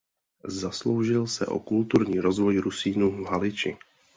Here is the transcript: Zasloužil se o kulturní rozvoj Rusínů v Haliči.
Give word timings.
Zasloužil 0.47 1.27
se 1.27 1.45
o 1.45 1.59
kulturní 1.59 2.19
rozvoj 2.19 2.57
Rusínů 2.57 3.11
v 3.11 3.25
Haliči. 3.25 3.77